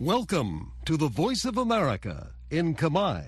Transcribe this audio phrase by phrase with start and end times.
[0.00, 3.24] Welcome to the Voice of America in Kamai.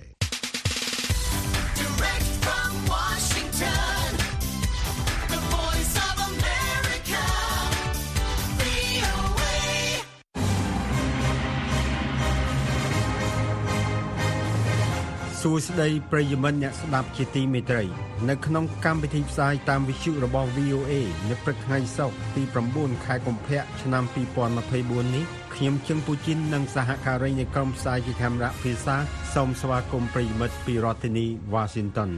[15.45, 17.85] សួស្តីប្រិយមិត្តអ្នកស្ដាប់ជាទីមេត្រី
[18.29, 20.93] នៅក្នុងកម្មវិធីផ្សាយតាមវិទ្យុរបស់ VOA
[21.29, 22.43] នៅព្រឹកថ្ងៃសុក្រទី
[22.75, 24.05] 9ខែកុម្ភៈឆ្នាំ
[24.59, 25.25] 2024នេះ
[25.55, 28.97] ខ្ញុំជឹងពូជីននិងសហការីនៃក្រុមផ្សាយជាកាមេរ៉ាភាសា
[29.35, 32.13] សូមស្វាគមន៍ប្រិយមិត្តពីរដ្ឋធានី Washington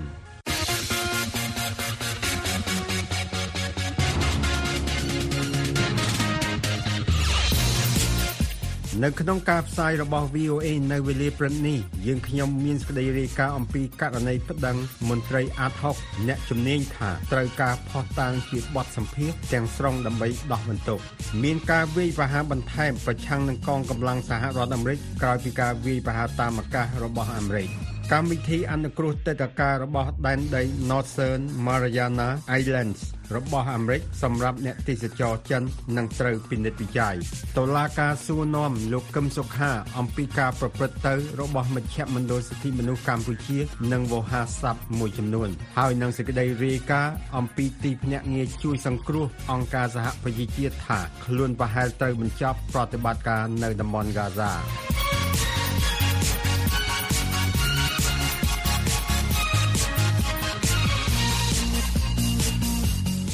[9.05, 14.77] នៅក្នុងការផ្សាយរបស់ VOA នៅវេលាព្រឹកនេះយើងខ្ញុំមានសេចក្តីរាយការណ៍អំពីករណីប្តឹង
[15.09, 21.01] មន្ត្រីអាត6អ្នកជំនាញថាត្រូវការផុសតាងជាបទសម្ភាសន៍ទាំងស្រុងដើម្បីដោះបន្ទុក
[21.43, 27.69] មានការវាយប្រហារបន្ថែមប្រឆាំងនឹងកងកម្លាំងសហរដ្ឋអាមេរិកក្រោយពីការវាយប្រហារតាមអាកាសរបស់អាមេរិក
[28.13, 32.29] កម្មវិធីអនុគ្រោះទឹកអាកាសរបស់ដែនដី Northern Mariana
[32.61, 33.01] Islands
[33.37, 35.63] របស់អាមេរិកសម្រាប់អ្នកទេសចរចិន
[35.97, 37.17] នឹងត្រូវពិនិត្យវិจัย
[37.59, 43.59] តុលាការសួរនាំលោកកឹមសុខាអំពីការប្រព្រឹត្តទៅរបស់មជ្ឈមណ្ឌលសិទ្ធិមនុស្សកម្ពុជា
[43.93, 54.53] និងវោហារស័ព្ទមួយចំនួន ហើយនឹងសេចក្តីរាយការណ៍អំពីទីភ្នាក់ងារជួយសង្គ្រោះអង្គការសហប្រជាជាតិថាខ្លួនប្រហែលត្រូវបញ្ចប់ប្រតិបត្តិការនៅតំបន់ហ្គាហ្សា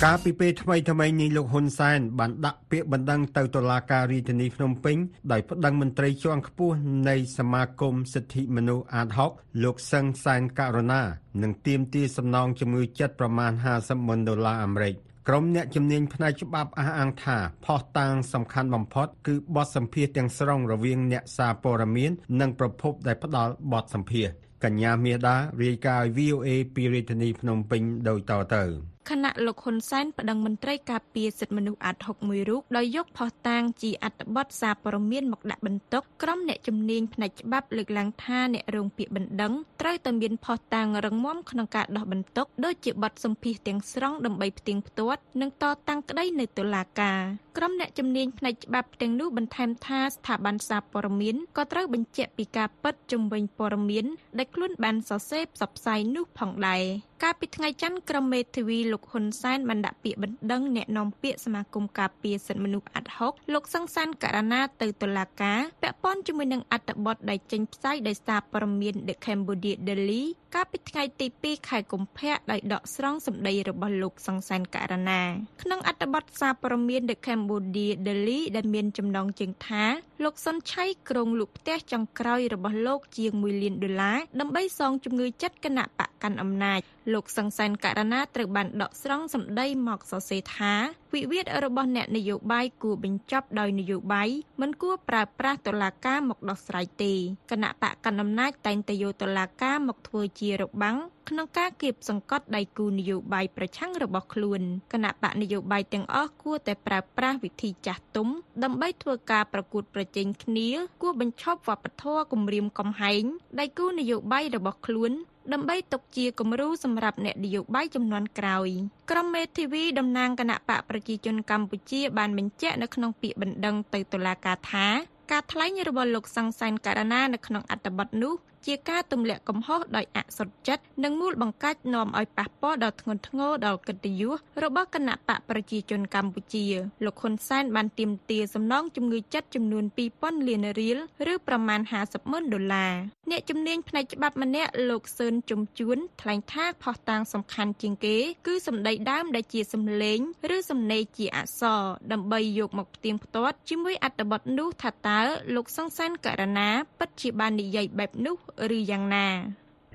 [0.04, 4.96] កាលពីពេលថ្មីថ្មីនេះលោកហ៊ុនសែនបានដាក់ពាក្យបណ្ដឹងទៅតុលាការរាជធានីភ្នំពេញ
[5.32, 6.74] ដោយប្តឹងមន្ត្រីជាន់ខ្ពស់
[7.08, 11.02] នៃសមាគមសិទ្ធិមនុស្សអាត6លោកសឹងសែនករណា
[11.42, 14.94] និងទាមទារសំណងជំងឺចិត្តប្រមាណ50ម៉ឺនដុល្លារអាមេរិក
[15.28, 22.10] ក្រុមអ្នកជំនាញផ្នែកច្បាប់អះអាងថាផុសតាងសំខាន់បំផុតគឺបទសម្ភាសន៍ទាំងស្រុងរវាងអ្នកសារព័ត៌មាន
[22.40, 28.64] និងប្រភពដែលផ្ដល់បទសម្ភាសន៍កញ្ញាមាសដារាយការណ៍ឲ្យ VOA ពីរាជធានីភ្នំពេញដូចតទៅ
[29.08, 47.20] ខណៈលោកហ៊ុនសែនប្តឹងមន្ត្រីការពារសិទ្ធិមនុស្សអាត់ហុកមួយរូបដោយយកផុសតាងជាអត្ថបទសារព័ត៌មានមកដាក់បន្ទុកក្រុមអ្នកជំនាញផ្នែកច្បាប់លើកឡើងថាអ្នករងពាក្យបណ្ដឹងត្រូវតែមានផុសតាងរឹងមាំក្នុងការដោះបន្ទុកដូចជាបទសម្ភាសន៍ទាំងស្រុងដើម្បីផ្ទៀងផ្ទាត់និងតតាំងក្តីនៅតុលាការ
[47.60, 54.06] ក្រុមអ្នកជំនាញផ្នែកច្បាប់ទាំងនោះបន្ថែមថាស្ថាប័នសារព័ត៌មានក៏ត្រូវបញ្ជាក់ពីការពិតជំវិញព័ត៌មាន
[54.38, 56.82] ដែលខ្លួនបានសរសេរផ្សព្វផ្សាយនោះផងដែរ
[57.22, 75.22] កាលពីថ្ងៃច័ន្ទក្រុមមេធាវីលោកហ៊ុនសែនបានដាក់ពាក្យបណ្ដឹងអ្នកនាំពាក្យសមាគមការពារសិទ្ធិមនុស្សអាត់ហុកលោកសង្សានករណាទៅតុលាការពាក់ព័ន្ធជាមួយនឹងអត្ថបទដែលចេញផ្សាយដោយសារព័ត៌មាន The Cambodia Daily កាលពីថ្ងៃទី2ខែកុម្ភៈដោយដកស្រង់សម្ដីរបស់លោកសង្សានករណា
[75.62, 79.84] ក្នុងអត្ថបទសារព័ត៌មាន The Cambodia Daily ដែលមានចំណងជើងថា
[80.24, 86.80] លោកសុនឆៃក្រុងលក់ផ្ទះចុងក្រោយរបស់លោកជាង1លានដុល្លារដើម្បីសងជំងឺចិត្តគណៈបកកាន់អំណាច
[87.12, 90.74] លោកសង្សានករណាត្រូវបានដកស្រង់សម្ដីមកសរសេរថា
[91.14, 94.28] វិវាទរបស់អ្នកនយោបាយគួរបញ្ចប់ដោយនយោបាយ
[94.60, 97.14] មិនគួរប្រើប្រាស់តុលាការមកដោះស្រាយទេ
[97.50, 104.60] គណៈបកកណ្ដាលអំណាចតែងតែយកតុលាការមកធ្វើជារបាំង ក្នុងការគៀបសង្កត់ដៃគូនយោបាយប្រឆាំងរបស់ខ្លួន
[104.92, 108.28] គណៈបកនយោបាយទាំងអស់គួរតែប្រើប្រាស់វិធីចាស់ទុំ
[108.62, 110.68] ដើម្បីធ្វើការប្រកួតប្រជែងគ្នា
[111.02, 113.24] គួរបញ្ឈប់វប្បធម៌គំរាមកំហែង
[113.60, 115.12] ដៃគូនយោបាយរបស់ខ្លួន
[115.52, 118.68] ដើម្បីទុកជាគំរូសម្រាប់អ្នកនយោបាយចំនួនក្រោយ
[119.10, 124.88] ក្រុមមេធាវីតំណាងគណៈបកប្រជាជនកម្ពុជាបានបញ្ជាក់នៅក្នុងពាក្យបណ្ដឹងទៅតុលាការថា
[125.32, 128.34] ការថ្លែងរបស់លោកសង្សានករណានៅក្នុងអត្ថបទនោះ
[128.68, 136.64] ជាការទម្លាក់កំហុសដោយអសុទ្ធចិត្តនិងមូលបង្កាច់នាំឲ្យប៉ះពាល់ដល់ធ្ងន់ធ្ងរដល់កិត្តិយសរបស់គណៈបកប្រជាជនកម្ពុជា
[137.04, 139.84] លោកហ៊ុនសែនបានទាមទារសំណងជំងឺចិត្តចំនួន
[140.16, 140.98] 2000លានរៀល
[141.32, 142.92] ឬប្រមាណ50ម៉ឺនដុល្លារ
[143.30, 150.18] អ្នកជំនាញផ្នែកច្បាប់ម្នាក់លោកសឿនជំជួនថ្លែងថាផុសតាងសំខាន់ជាងគេ គឺសម្ដីដើមដែលជាសម្លេង
[150.56, 155.20] ឬសំណេរជាអក្សរដើម្បីយកមកផ្ទៀងផ្ទាត់ជាមួយអត្ថបទនោះថាតើ
[155.54, 158.36] លោកសង្សានករណាពិតជាបាននិយាយបែបនោះ
[158.74, 159.26] ឬយ៉ាងណា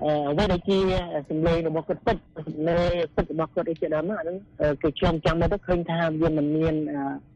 [0.02, 0.78] អឺអ្វីដែលជា
[1.30, 2.16] សម្លេងរបស់គាត់ពិត
[2.48, 6.74] សម្លេងពិតរបស់គាត់អីជាដើមហ្នឹងអាហ្នឹងអឺគេចាំចាំមកទៅឃើញថាវាមិនមាន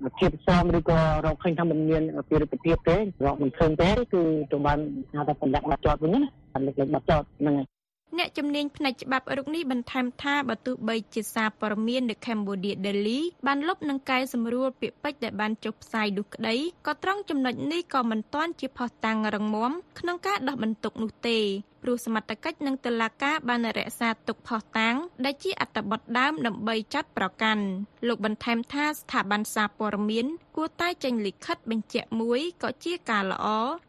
[0.05, 4.23] អឺជាផ្សំឬក៏រកឃើញថាមិនមានពីរិទ្ធភាពទេរកមិនឃើញទេគឺ
[4.53, 4.79] ទៅបាន
[5.17, 6.21] ហៅថាបណ្ដាក់បាត់ចោតវិញណា
[6.53, 7.78] បានលើកលែងបាត់ចោតហ្នឹងហើយ
[8.17, 16.55] អ្នកជំនាញផ្នែកច្បាប់រុកនេះបន្ថែមថាបើទោះបីជាសារព័ត៌មាន The Cambodia Daily បានលុបនិងកែសម្រួលពាក្យពេចន៍ដែលបានចុះផ្សាយនោះក្តី
[16.87, 21.39] ក៏ត្រង់ចំណុចនេះក៏មិនទាន់ជាផុសតាងរងមាំក្នុងការដោះបន្ទុកនោះទេ
[21.83, 24.95] ព្រោះសមត្ថកិច្ចនិងតុលាការបានរក្សាទុកផុសតាង
[25.25, 27.65] ដែលជាអត្ថបទដើមដើម្បីចាត់ប្រកាន់
[28.09, 30.27] លោកបន្ថែមថាស្ថាប័នសារព័ត៌មាន
[30.57, 33.47] គួរតែចេញលិខិតបញ្ជាក់មួយក៏ជាការល្អ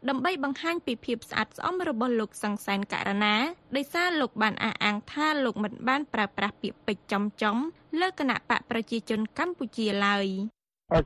[0.08, 3.36] ដើម្បីបង្ហាញពីភាពស្អាតស្អំរបស់លោកសង្សានករណា
[3.76, 7.56] ដោយសារលោកបានអះអាងថាលោកមិនបានប្រើប្រាស់ពាក្យពេចន៍ចំចំ
[8.00, 10.26] លើគណៈបកប្រជាជនកម្ពុជាឡើយ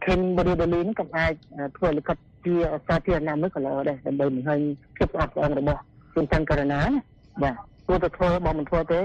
[0.07, 1.33] ខេមបរិបលីនក៏អាច
[1.77, 2.17] ធ្វើលិខិត
[2.47, 2.55] ជា
[2.89, 4.61] សាធារណៈមួយក៏ល្អដែរដើម្បីបង្ហាញ
[4.97, 5.81] ភាពស្អាតស្អំរបស់
[6.15, 6.91] ជនច័ន្ទករណាណា
[7.43, 7.57] បាទ
[7.89, 9.01] គួរតែធ្វើបើមិនធ្វើទេ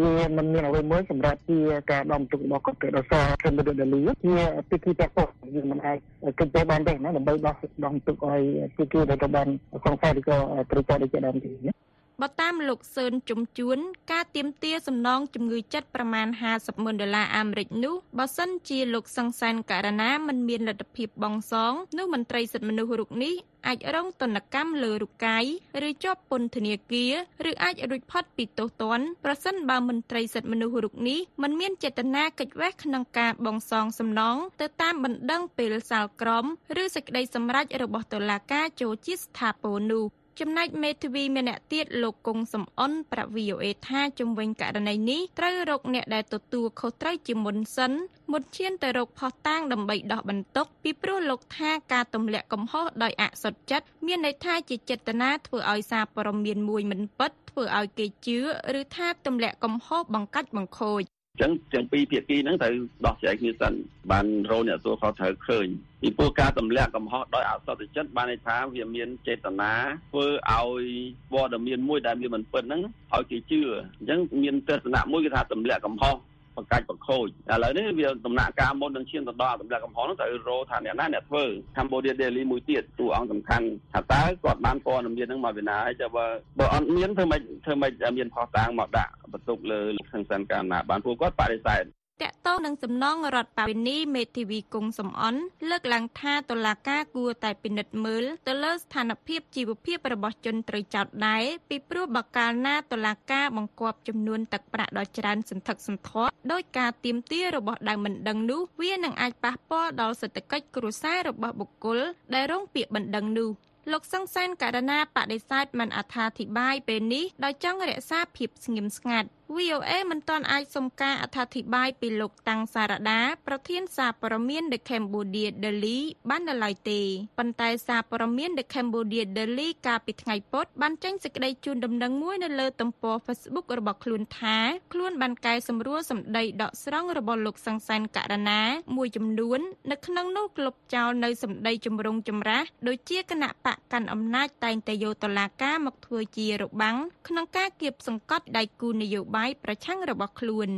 [0.00, 1.58] វាមិនមានអ្វីមួយសម្រាប់ជា
[1.90, 4.34] ការដំទុករបស់គាត់ទេដោយសារខេមបរិបលីជា
[4.70, 5.98] ពិធីពាក់ព័ន្ធវាមិនអាច
[6.38, 8.42] គិតទៅបានទេណាដើម្បីដោះដំទុកឲ្យ
[8.76, 9.48] ពិធីដែលទៅបាន
[9.84, 10.36] សង្ស័យឬក៏
[10.70, 11.72] ត្រូវចោទដូចជាដើមទេណា
[12.22, 13.78] បើតាមលោកសឿនជំជួន
[14.12, 23.34] ការទៀមទាសំណងជំងឺចិត្តប្រមាណ50ម៉ឺនដុល្លារអាមេរិកនោះបើសិនជាលោកសង្សានករណាមិនមានលទ្ធភាពបង់សងនោះមន្ត្រីសិទ្ធិមនុស្សរូបនេះ
[23.66, 25.44] អាចរងទណ្ឌកម្មលើរូបកាយ
[25.88, 27.12] ឬជាប់ពន្ធនាគារ
[27.50, 36.44] ឬអាចរួចផុតពីទោសទណ្ឌប្រសិនបើមន្ត្រីសិទ្ធិមនុស្សរូបនេះមិនមានចេតនាកិច្ចវេះក្នុងការបង់សងសំណងទៅតាមបណ្ដឹងពេលសាលក្រម
[36.82, 40.06] ឬសេចក្តីសម្រេចរបស់តុលាការចូលជាស្ថាពរនោះ
[40.40, 47.92] ចំណែកមេធាវីម្នាក់ទៀតលោកគង់សំអនប្រាក់ VOA ថាជំវិញករណីនេះត្រូវរកអ្នកដែលទទួលខុសត្រូវជាមុនសិន
[48.32, 58.38] មុនឈានទៅរកផុសតាងដើម្បីដោះបន្ទុកពីព្រោះលោកថាការទម្លាក់កំហុសដោយអសុទ្ធចិត្តមានន័យថាជាចេតនាធ្វើឲ្យសារព័ត៌មានមួយមិនពិតធ្វើឲ្យគេជឿ
[58.80, 62.74] ឬថាទម្លាក់កំហុសបង្កាច់បង្ខូចអញ្ចឹងទាំងពីរភាគីហ្នឹងត្រូវ
[63.06, 63.72] ដោះស្រាយគ្នាសិន
[64.10, 65.66] បានរោអ្នកទទួលខុសត្រូវឃើញ
[66.02, 69.72] ពីព្រោះការទម្លាក់កំហុសដោយអសតចិត្តបានន័យថាវាមានចេតនា
[70.10, 70.84] ធ្វើឲ្យ
[71.32, 72.82] ព័ត៌មានមួយដែលវាមិនពិតហ្នឹង
[73.14, 73.60] ឲ្យគេជឿ
[73.98, 76.16] អញ្ចឹងមានទស្សនៈមួយគឺថាទម្លាក់កំហុស
[76.56, 81.44] បង្កាច់បង្ខូចឥឡូវនេះវាដំណាក់កាលមុននឹងឈានទៅដល់ទម្លាក់កំហុសហ្នឹងត្រូវរកថាអ្នកណាអ្នកធ្វើ
[81.76, 86.26] Cambodia Daily មួយទៀតតួអង្គសំខាន់ថាតើគាត់បានព័ត៌មានហ្នឹងមកពីណាហើយចុះបើ
[86.58, 91.84] បើអត់មានធ្វើម៉េចធ្វើម៉េចឲ្យមានផុសតាងមកដាក់បន្ទុកលើលោកខឹងសានកាលណាបានព្រោះគាត់បដិសេធ
[92.22, 95.34] តកតងនឹងសំណងរដ្ឋបាវិនីមេធាវីគង់សំអន
[95.70, 111.98] លើកឡើងថាតុលាការគួរតែពិនិត្យមើលទៅលើស្ថានភាពជីវភាពរបស់ជនត្រូវចោទដែរពីព្រោះបើកាលណាតុលាការបង្គាប់ចំនួនទឹកប្រាក់ដ៏ច្រើនសន្ធឹកសន្ធាប់ដោយការទៀមទារបស់ដៅមិនដឹងនោះវានឹងអាចប៉ះពាល់ដល់សេដ្ឋកិច្ចគ្រួសាររបស់បុគ្គល
[112.34, 113.50] ដែលរងពាក្យបណ្ដឹងនោះ
[113.92, 125.98] លោកសង្សានករណាបដិសេធមិនអត្ថាធិប្បាយពេលនេះដោយចង់រក្សាភាពស្ងៀមស្ងាត់ VOA មិនទាន់អាចសុំការអត្ថាធិប្បាយពីលោកតាំងសារដាប្រធានសារព័ត៌មាន The Cambodia Daily
[126.30, 127.00] បាននៅឡើយទេ
[127.38, 134.58] ប៉ុន្តែសារព័ត៌មាន The Cambodia Daily កាលពីថ្ងៃពុធបានចេញសេចក្តីជូនដំណឹងមួយនៅលើទំព័រ Facebook របស់ខ្លួនថា
[134.92, 138.60] ខ្លួនបានកែសម្រួលសម្ដីដកស្រង់របស់លោកសង្សានករណា
[138.96, 139.60] មួយចំនួន
[139.90, 146.96] នៅក្នុងនោះក្លុបចោលនៅសម្ដីចម្រុងចម្រាស់ដូចជាគណៈបកកាន់អំណាចតែងតែយកតឡាការមកធ្វើជារបាំង
[147.28, 150.70] ក្នុងការគៀបសង្កត់ដៃគូនយោបាយប្រឆាំងរបស់ខ្លួន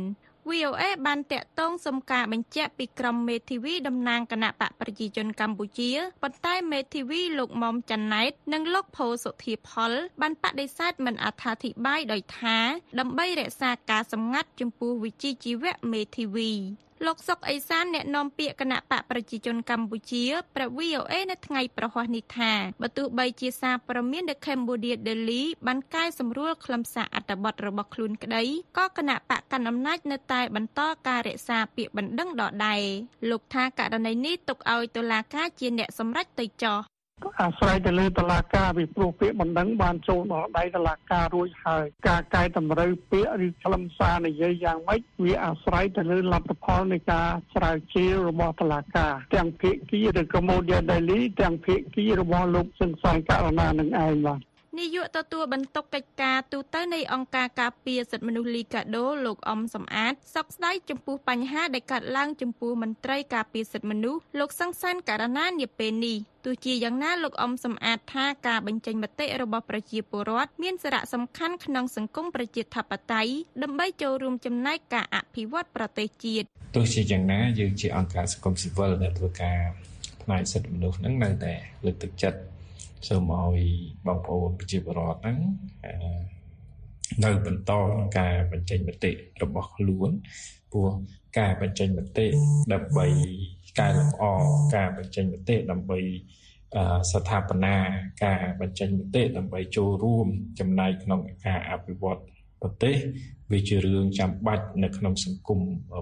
[0.49, 5.91] VOA បានតាក់ទងសុំការបញ្ជាក់ពីក្រុមមេធាវីតំណាងគណៈបកប្រជាជនកម្ពុជា
[6.21, 9.91] ប៉ុន្តែមេធាវីលោកមុំចាន់ណែតនិងលោកផូសុធាផល
[10.21, 12.57] បានបដិសេធមិនអត្ថាធិប្បាយដោយថា
[12.99, 16.51] ដើម្បីរក្សាការសម្ងាត់ចំពោះវិជ្ជាជីវៈមេធាវី
[17.05, 20.23] លោកសុកអេសានអ្នកនាំពាក្យគណៈបកប្រជាជនកម្ពុជា
[20.55, 22.51] ប្រាប់ VOA នៅថ្ងៃប្រហ័សនេះថា
[22.81, 28.43] បើទោះបីជាសារព័ត៌មាន The Cambodia Daily បានកែសម្រួលខ្លឹមសារអត្ថបទរបស់ខ្លួនក្តី
[28.77, 32.81] ក៏គណៈបកកណ្ដាលអំណាចនៅតែបន្តការរក្សាពាក្យបណ្ដឹងដដែល
[33.29, 36.79] លោកថាករណីនេះទុកឲ្យតុលាការជាអ្នកសម្រេចទៅចោះ
[37.41, 54.48] អាស្រ័យទៅលើតឡាការពីព្រោះពាក្យបណ្ដឹងបានចូលដល់ដៃតឡាការរួចហើយការកែតម្រូវពាក្យឬខ្លឹមសារនិយាយយ៉ាងម៉េចវាអាស្រ័យទៅលើលទ្ធផលនៃការស្រាវជ្រាវរបស់តឡាការទាំងភាគីឬក៏ Cambodia Daily ទាំងភាគីរបស់លោកសឹងសានករណានឹងឯងបាទ
[54.79, 73.31] នាយកទទួលបន្ទុកកិច្ចការទូតនៃអង្គការការពារសិទ្ធិមនុស្សលីកាដូលោកអំសំអាតសោកស្ដាយចំពោះបញ្ហាដែលកើតឡើងចំពោះមន្ត្រីការពារសិទ្ធិមនុស្សលោកសង្សានករណានាពេលនេះទោះជាយ៉ាងណាលោកអំសំអាតថាការបញ្ចេញមតិរបស់ប្រជាពលរដ្ឋមានសារៈសំខាន់ក្នុងសង្គមប្រជាធិបតេយ្យ
[73.63, 76.45] ដើម្បីចូលរួមចំណែកការអភិវឌ្ឍប្រទេសជាតិ
[76.75, 79.59] ទោះជាយ៉ាងណាយើងជាអង្គការសង្គមស៊ីវិលដែលធ្វើការ
[80.23, 81.53] ផ្នែកសិទ្ធិមនុស្សហ្នឹងនៅតែ
[81.85, 82.39] លើកទឹកចិត្ត
[83.07, 83.61] សូមឲ្យ
[84.07, 85.37] បងប្អូនប្រជាពលរដ្ឋហ្នឹង
[85.85, 85.93] អឺ
[87.23, 89.11] នៅបន្តក្នុងការបញ្ចេញមតិ
[89.43, 90.09] របស់ខ្លួន
[90.71, 90.89] ព្រោះ
[91.39, 92.25] ការបញ្ចេញមតិ
[92.73, 93.07] ដើម្បី
[93.79, 94.23] កែលម្អ
[94.75, 95.99] ការបញ្ចេញមតិដើម្បី
[96.75, 97.75] អឺស្ថាបនា
[98.25, 100.27] ការបញ្ចេញមតិដើម្បីចូលរួម
[100.59, 102.21] ចំណែកក្នុងការអភិវឌ្ឍ
[102.61, 102.95] ប្រទេស
[103.51, 105.59] វាជារឿងចាំបាច់នៅក្នុងសង្គម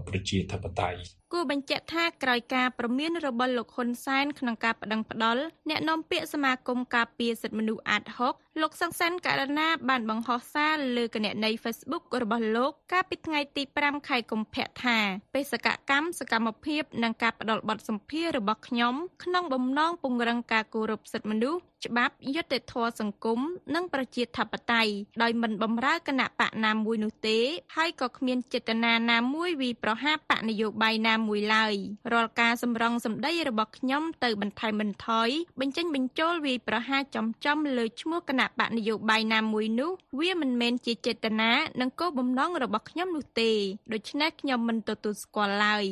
[0.07, 0.99] ប្រជាធិបតេយ្យ
[1.33, 14.97] គួរបញ្ជាក់ថាក្រោយការប្រមានរបស់លោកហ៊ុនសែនក្នុងការប្តឹងផ្តល់អ្នកនាំពាក្យសមាគមការពារសិទ្ធិមនុស្សអាត6លោកសង្សានករណាបានបង្ហោះសារលើគណនី Facebook របស់លោកកាលពីថ្ងៃទី5ខែកុម្ភៈថា
[15.33, 18.93] បេសកកម្មសកម្មភាពនិងការផ្តល់បទសម្ភាសន៍របស់ខ្ញុំ
[19.23, 23.39] ក្នុងបំណងពង្រឹងការគោរពសិទ្ធិមនុស្សច្បាប់យុត្តិធម៌សង្គម
[23.75, 24.91] និងប្រជាធិបតេយ្យ
[25.21, 27.39] ដោយមិនបំរើគណៈបកណាមួយនោះទេ
[27.75, 31.73] ហើយក៏គ្មានចេតនាណាមួយវិប្រហាបកនយោបាយណាមួយឡើយ
[32.13, 43.51] រាល់ការសម្រងសម្ដីរបស់ខ្ញុំទៅបន្ថែមបន្ថយបញ្ចេញបញ្ចូលវិប្រហាចំចំលើឈ្មោះគណៈបកនយោបាយណាមួយនោះវាមិនមែនជាចេតនានិងគោលបំណងរបស់ខ្ញុំនោះទេ
[43.93, 45.85] ដូច្នេះខ្ញុំមិនទទួលស្គាល់ឡើយ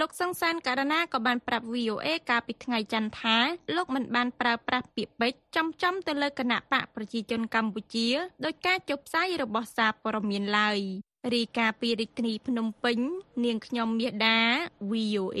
[0.00, 3.36] លោកសង្សានករណាក៏បានប្រាប់ VOA កាលពីថ្ងៃច័ន្ទថា
[3.76, 8.08] លោកមិនបានប្រើប្រាស់ពាក្យពេចន៍ចំចំទៅលើគណៈបកប្រជាជនកម្ពុជា
[8.44, 10.80] ដោយការចុះផ្សាយរបស់សារព័ត៌មានឡើយ
[11.30, 12.98] រីកាពីរាជធានីភ្នំពេញ
[13.44, 14.38] នាងខ្ញុំមាសដា
[14.90, 15.40] VOA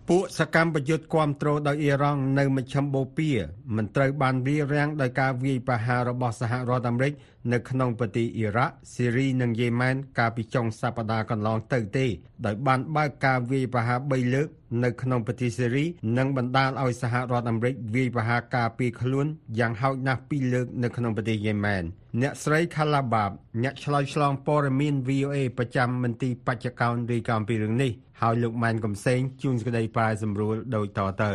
[0.10, 3.36] ពួកសកម្មប្រយុទ្ធគាំទ្រដោយអ៊ីរ៉ង់នៅមជ្ឈមបូព៌ា
[3.76, 7.12] មិនត្រូវបានវាយរាំងដោយការវាយប្រហាររបស់សហរដ្ឋអាមេរិក
[7.54, 12.06] នៅក្នុងប្រទេសអ៊ីរ៉ាក់ស៊ីរីនិងយេម៉ែនកាលពីចុងសប្តាហ៍កន្លងទៅទេ
[12.46, 14.48] ដោយបានបើកការវាយប្រហារ3លើក
[14.84, 15.86] នៅក្នុងប្រទេសស៊ីរី
[16.18, 19.28] និងបណ្ដាលឲ្យសហរដ្ឋអាមេរិកវាយប្រហារការពារខ្លួន
[19.60, 21.84] យ៉ាងហោចណាស់2លើកនៅក្នុងប្រទេសយេម៉ែន
[22.22, 23.32] អ្នកស្រី Khalabab
[23.64, 27.92] អ្នកឆ្លើយឆ្លងព័ត៌មាន VOA ប្រចាំមន្ទីរបច្ចុប្បន្នរាយការណ៍ពីរឿងនេះ
[28.22, 31.34] ហើយលោកម៉ែនកំសែងជួនសេចក្តីប្រាយសម្រួលដូចតទៅ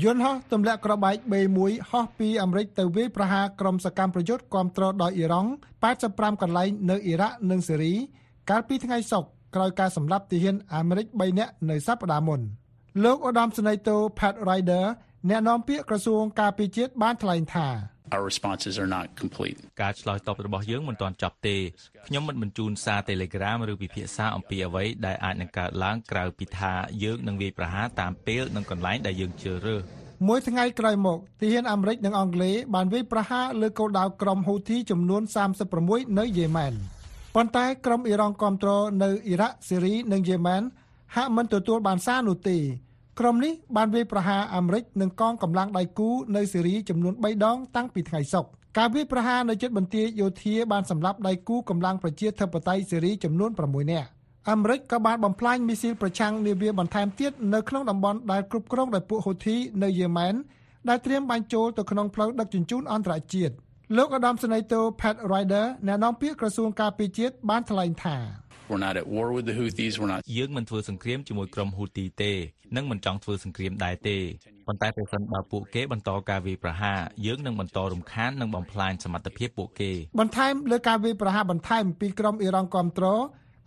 [0.00, 1.58] យន្តហោះទម្លាក់ក្របបែក B1
[1.90, 5.50] ហោះពីអាមេរិកទៅវាយប្រហារក្រុមសកម្មប្រយុទ្ធគាំទ្រដោយអ៊ីរ៉ង់
[5.94, 7.92] 85កន្លែងនៅអ៊ីរ៉ាក់និងស៊េរី
[8.50, 12.40] កាលពីថ្ងៃសុក្រក្រោយការសម្លាប់ទាហានអាមេរិក3នាក់នៅសប្តាហ៍មុន
[13.04, 14.84] លោកឧត្តមសេនីយ៍តូ Pat Ryder
[15.28, 17.68] អ្នកនាំពាក្យក្រសួងការពារជាតិបានថ្លែងថា
[18.12, 19.56] our responses are not complete.
[19.82, 21.56] ការឆ្លើយតបរបស់យើងមិនទាន់ចប់ទេ
[22.06, 29.82] ខ្ញុំមិនបញ្ជូនសារ Telegram ឬពិភាក្សាអំពីអ្វីដែលអាចនឹងកើតឡើងក្រៅពីថាយើងនឹងវាយប្រហារតាមពេលនិងកន្លែងដែលយើងជ្រើសរើស
[30.28, 35.22] មួយថ្ងៃក្រោយមកទាហានអាមេរិកនិងអង់គ្លេសបានវាយប្រហារលើគោលដៅក្រុមហ៊ូធីចំនួន
[35.70, 36.72] 36នៅយេម៉ែន
[37.34, 40.62] ប៉ុន្តែក្រុមអ៊ីរ៉ង់គ្រប់គ្រងនៅអ៊ីរ៉ាក់ស៊េរីនិងយេម៉ែន
[41.16, 42.58] ហាក់មិនទទួលបានសារនោះទេ
[43.20, 54.08] ក្រុមនេះបានវាយប្រហារអាមេរិកនិងកងកម្លាំងដៃគូនៅស៊េរីចំនួន3ដងតាំងពីថ្ងៃសុក្រការវាយប្រហារនៅជិតបន្ទាយយោធាបានសម្លាប់ដៃគូកម្លាំងប្រជាធិបតេយ្យស៊េរីចំនួន6នាក់
[54.50, 60.34] អាមេរិកក៏បានបំផ្លាញមីស៊ីលប្រឆាំងនាវាបន្ថែមទៀតនៅក្នុងតំបន់ដែលគ្រប់គ្រងដោយពួកហ៊ូធីនៅយេម៉ែន
[60.88, 63.54] ដែលត្រៀមបាញ់ចូលទៅក្នុងផ្លូវដឹកជញ្ជូនអន្តរជាតិ
[63.96, 68.16] លោកឧត្តមសេនីយ៍តូ Pat Ryder អ្នកនាំពាក្យក្រសួងការពារជាតិបានថ្លែងថា
[68.72, 69.94] We're not at war with the Houthis.
[70.00, 72.32] We're not យើងមិនធ្វើសង្គ្រាមជាមួយក្រុមហ៊ូទីទេ
[72.76, 74.18] និងមិនចង់ធ្វើសង្គ្រាមដែរទេ
[74.66, 83.20] ប៉ុន្តែប្រសិនបើពួកគេបន្តការវាយប្រហារយើងនឹងបន្តរំខាននិងបំផ្លាញសមត្ថភាពពួកគេបន្ថែមលើការវាយប្រហារបន្ថែមពីក្រុមអ៊ីរ៉ង់គ្រប់គ្រង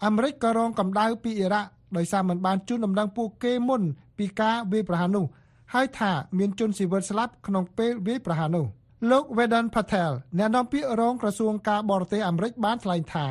[0.05, 3.81] អាមេរិកក៏រងកម្ដៅពីអ៊ីរ៉ាក់ដោយសារមិនបានជូនដំណឹងពួកគេមុន
[4.17, 5.25] ពីការវាយប្រហារនោះ
[5.73, 8.65] ហើយថាមានជនស៊ីវិលស្លាប់ក្នុងពេលវាយប្រហារនោះ
[9.11, 13.27] លោក Vedan Patel អ្នកនាំពាក្យរងក្រសួងការបរទេសអាមេរិកបានថ្លែងថា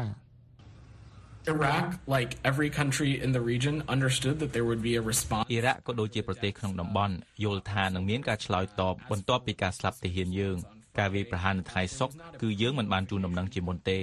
[1.47, 5.47] Iraq, like every country in the region, understood that there would be a response.
[5.51, 10.57] អ៊ីរ៉ាក់ក៏ដូចជាប្រទេសក្នុងតំបន់យល់ថានឹងមានការឆ្លើយតបបន្ទាប់ពីការស្លាប់ទាហានយើង
[10.99, 13.99] ការវាយប្រហារនៅថ្ងៃសុក្រគឺយើងមិនបានជូនដំណឹងជាមុនទេ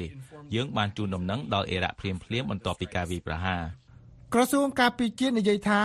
[0.56, 3.62] យើងបានជូនដំណឹងដល់អ៊ីរ៉ាក់ភ្លាមៗបន្ទាប់ពីការវាយប្រហារ
[4.34, 5.82] ក្រសួងការពារជាតិនិយាយថា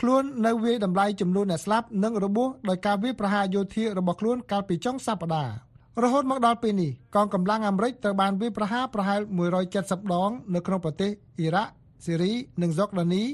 [0.00, 5.67] ខ្លួននៅវាយតម្លៃចំនួនអ្នកស្លាប់និងរបួសដោយការវាយប្រហារយោធារបស់ខ្លួនកាលពីចុងសប្តាហ៍
[6.04, 9.20] រហូតមកដល់ពេលនេះកងកម្លាំងអាមេរិកត្រូវបានវាយប្រហារប្រហែល
[9.66, 11.70] 170ដង នៅក្នុងប្រទេសអ៊ីរ៉ាក់
[12.04, 13.24] ស៊េរីនិងហ្សុកដានី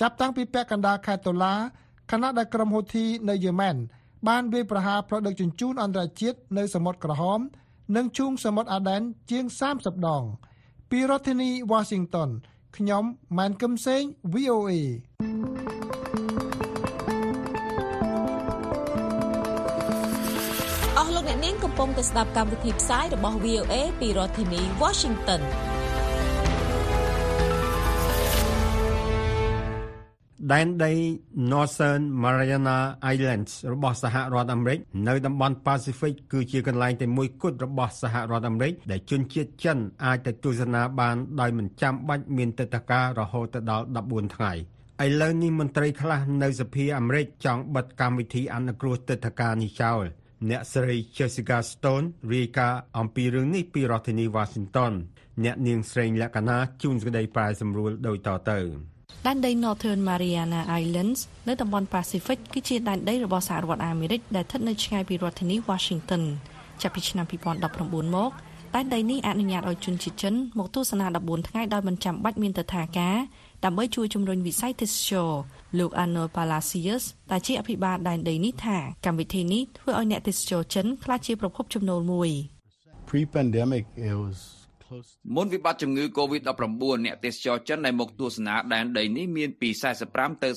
[0.00, 1.54] ចាប់តាំងពីពាក់កណ្ដាលខែតុលា
[2.10, 3.76] ខណៈដែលក្រុមហូធីនៅយេម៉ែន
[4.28, 7.40] បានវាយប្រហារផ្លូវដឹកជញ្ជូនអន្តរជាតិនៅសមុទ្រក្រហម
[7.96, 9.44] និងឈូងសមុទ្រអាដែនជាង
[9.76, 10.24] 30ដង
[10.90, 12.30] ពីរដ្ឋធានី Washington
[12.76, 13.04] ខ្ញុំ
[13.38, 14.02] ម៉ែនកឹមសេង
[14.34, 14.72] VOA
[21.60, 25.40] កអ្នកនាងកំពុងតែស្ដាប់កម្មវិធីផ្សាយរបស់ VOA ពីរដ្ឋធានី Washington
[30.52, 30.92] ដែនដី
[31.52, 32.78] Northern Mariana
[33.14, 44.52] Islands របស់សហរដ្ឋអាមេរិកនៅតំបន់ Pacific គឺជាកន្លែងតែមួយគត់របស់សហរដ្ឋអាមេរិកដែលជនជាតិចិនអាចទៅទស្សនាបានដោយមិនចាំបាច់មានទឹកដីការរហូតដល់14ថ្ងៃ
[45.04, 50.04] ឥឡូវនេះមន្ត្រីខ្លះនៅសភាអាមេរិកចង់បិទកម្មវិធីអនុគ្រោះទឹកដីការនេះចោល
[50.48, 54.92] អ្នកស្រី Jessica Stone រាយការណ៍អំពីរឿងនេះពីរដ្ឋធានី Washington
[55.44, 58.58] អ្នកនាងស្រេងលក្ខណាជួនសេចក្តីប្រាយសម្រួលដូចតទៅ
[59.26, 66.22] ដែនដី Northern Mariana Islands នៅតំបន់ Pacific គឺជាដែនដីរបស់សហរដ្ឋអាមេរិកដែលស្ថិតនៅឆ្ងាយពីរដ្ឋធានី Washington
[66.82, 68.30] ចាប់ពីឆ្នាំ2019មក
[68.74, 73.16] ដែនដីនេះអនុញ្ញាតឲ្យជនជាតិចិនមកទស្សនា14ថ្ងៃដោយមិនចាំបាច់មានទិដ្ឋាការ
[73.64, 75.30] ដើម្បីជួយជំរុញវិស័យទេសចរ
[75.78, 82.30] លោក Arnold Palacios ដែលជាអភិបាលដែនដីនេះថាកម្មវិធីនេះធ្វើឲ្យអ្នកទេសចរចិនក្លាយជាប្រភពចំណូលមួយ
[83.08, 84.38] Pre-pandemic it was
[85.36, 89.68] មុនវិបត្តិជំងឺ Covid-19 អ្នកទេសចរចិនដែលមកទស្សនាដែនដីនេះមានពី
[90.06, 90.48] 45ទៅ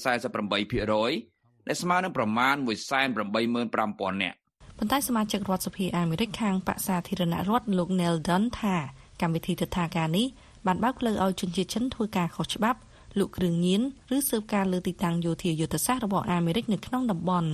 [0.59, 4.37] 48%ដែលស្មើនឹងប្រមាណ185,000នាក់
[4.77, 8.75] ប៉ុន្តែសមាជិករដ្ឋសភាអាមេរិកខាងបក្សសាធារណរដ្ឋលោក Neil Dunn ថា
[9.21, 10.27] កម្មវិធីទិដ្ឋាការនេះ
[10.67, 12.79] បានបើកផ្លូវឲ្យជនជាតិចិនធ្វើការខុសច្បាប់
[13.18, 13.82] លក់គ្រឿងញៀន
[14.16, 17.50] ឬស៊ើបការលើទីតាំងយោធាយុទ្ធសាស្ត្ររបស់អាមេរិកនៅក្នុងតំបន់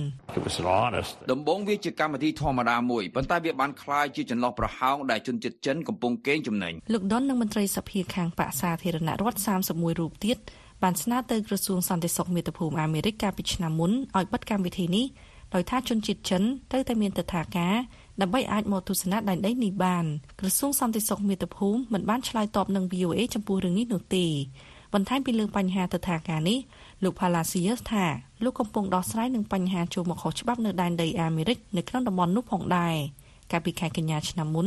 [1.31, 10.37] ដំបូងវាជាកម្មវិធីធម្មតាមួយប៉ុន្តែវាបានคล้ายជាចន្លោះប្រហោងដែលជនជាតិចិនកំពុងកេងចំណេញលោកដុននិងមន្ត្រីសភាខាងបកសាធារណរដ្ឋ31រូបទៀត
[10.83, 15.05] បានស្នើទៅក្រសួងសន្តិសុខមាតុភូមិអាមេរិកកាលពីឆ្នាំមុនឲ្យបិទកម្មវិធីនេះ
[15.53, 17.75] ដោយថាជនជាតិចិនត្រូវតែមានទិដ្ឋាការ
[18.21, 20.05] ដើម្បីអាចមកទស្សនាដែនដីនេះបាន
[20.39, 24.25] ក្រសួងសន្តិសុខមាតុភូមិមិនបានឆ្លើយតបនឹង VOA ចំពោះរឿងនេះនោះទេ
[24.94, 26.58] បន្ថែមពីលើបញ្ហាទិដ្ឋាការនេះ
[27.04, 28.04] លោក Palacios ថា
[28.44, 32.94] លោកកំពុងដោះស្រាយនឹងបញ្ហាចូលមកខុសច្បាប់នៅដែនដីអាមេរិកនៅក្នុងតំបន់នោះផងដែរ
[33.52, 34.66] កាលពីខែកញ្ញាឆ្នាំមុន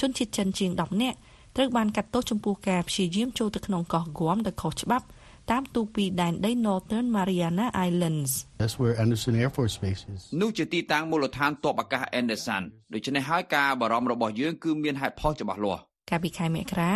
[0.00, 1.16] ជនជាតិចិនជាង10នាក់
[1.56, 5.06] ត្រូវបានកាត់ទោសចំពោះការព្យាយាមចូលទៅក្នុងកោះហ្គាំដោយខុសច្បាប់
[5.50, 12.62] តាមទូពីដែនដី Northern Mariana Islands That's where Anderson Air Force Base is នោះជាទីតាំងមូលដ្ឋានទ័ពអាកាស Anderson
[12.94, 15.80] ដូច្នេះហើយការបារម្ភរបស់យើងគឺមានហេតុផលច្បាស់លាស់
[16.10, 16.92] កាលពីខែមករា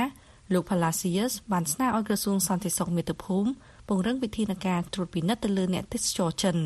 [0.53, 3.51] លោក Palacios បានស្នើឲ្យក្រសួងសន្តិសុខមាតុភូមិ
[3.89, 6.57] ពង្រឹងវិធានការត្រួតពិនិត្យទៅលើអ្នកទេសចរចិន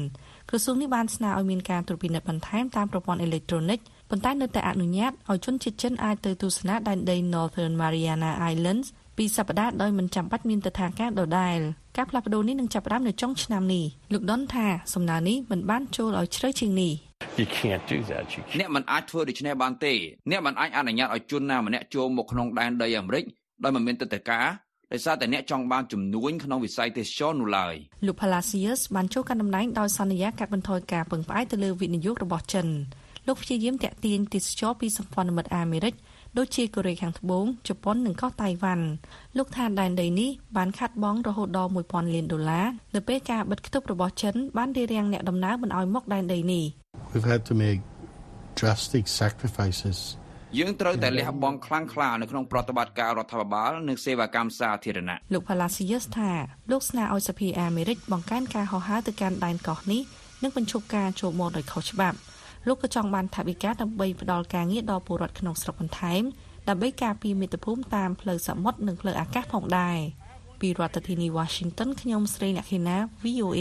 [0.48, 3.78] ក្រសួងនេះបានស្នើឲ្យមានការត្រួតពិនិត្យបន្ថែមតាមប្រព័ន្ធអេឡិចត្រូនិក
[4.10, 8.86] ប៉ុន្តែនៅតែអនុញ្ញាតឲ្យជនជាតិចិនអាចទៅទស្សនាដែនដី Northern Mariana Islands
[9.16, 11.58] ពីសប្តាហ៍ដោយមិនចាំបាច់មានទិដ្ឋាការដដែល
[11.96, 16.92] ការផ្លាស់ប្ដូរនេះនឹងចាប់ផ្ដើមនៅចុងឆ្នាំនេះលោកដុនថាសំណើនេះមិនបានចូលឲ្យជ្រៅជាងនេះ
[17.40, 19.92] You can't do that you អ្នកមិនអាចធ្វើដូច្នេះបានទេ
[20.30, 23.24] អ្នកមិនអាចអនុញ្ញាតឲ្យជនណាម្នាក់ចូលមកក្នុងដែនដីអាមេរិក
[23.62, 24.46] ដោយមិនមានទិដ្ឋាការ
[24.92, 27.74] ដោយសារតែអ្នកចង់បានជំនួយក្នុងវិស័យទេសចរនោះឡើយ
[28.06, 32.66] លោក Palacios បានចូលកាន់តំណែងដោយសន្យាកាត់បន្ថយការពឹងផ្អែកទៅលើវិនិយោគរបស់ចិន
[33.26, 35.94] លោកព្យាយាមតាក់ទាញទេសចរពីសម្ព័ន្ធមិត្តអាមេរិក
[36.38, 38.86] ដូចជាកូរ៉េខាងត្បូងជប៉ុននិងក៏តៃវ៉ាន់
[39.38, 46.64] លោកថាដែនដីនេះបានខាត់បងរហូតដល់1000លានដុល្លារនៅពេលការបិទគប់របស់ចិនបានរារាំងអ្នកដំណើរមិនឲ្យមកដែនដីនេះ
[47.12, 47.80] We've had to make
[48.60, 49.98] drastic sacrifices
[50.56, 56.30] យើងត្រូវតែលះបង់ខ្លាំងក្លានៅក្នុងប្រតិបត្តិការរដ្ឋាភិបាលនិងសេវាកម្មសាធារណៈលោក Palacios ថា
[56.70, 60.02] លោកស្នើឲ្យសភាអាមេរិកបង្កើនការហោះហើរទៅកាន់ដែនកោះនេះ
[60.42, 62.18] និងបញ្ឈប់ការចូលមកដោយខុសច្បាប់
[62.66, 66.22] លោកក៏ចង់បានថវិកាដើម្បីផ្ដល់ការងារដល់ពលរដ្ឋក្នុងស្រុកបន្ថែម
[66.68, 69.98] ដើម្បីការពារមាតុភូមិតាមផ្លូវសមុទ្រនិងផ្លូវអាកាសផងដែរ
[70.60, 73.60] ពីរដ្ឋធានី Washington ខ្ញុំស្រីអ្នកខេណា VOA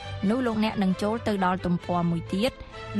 [0.29, 2.51] នោះលោកអ្នកនឹងចូលទៅដល់ទំព័រមួយទៀត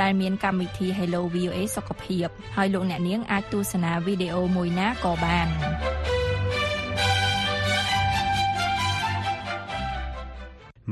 [0.02, 5.48] ដែលមានកម្មវិធី Hello VOA សុខភាពហើយលោកអ្នកនាងអាចទស្សនាវីដេអូមួយណាក៏បាន។